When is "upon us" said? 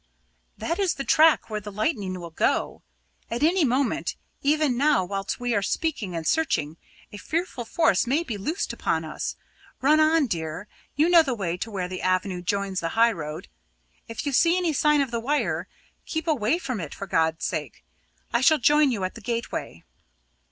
8.73-9.35